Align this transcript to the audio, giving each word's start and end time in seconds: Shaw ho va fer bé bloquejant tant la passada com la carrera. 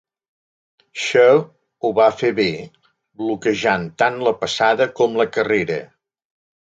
Shaw 1.01 1.41
ho 1.85 1.91
va 1.99 2.07
fer 2.21 2.31
bé 2.41 2.47
bloquejant 3.25 3.85
tant 4.05 4.21
la 4.29 4.37
passada 4.41 4.89
com 5.01 5.21
la 5.23 5.29
carrera. 5.37 5.79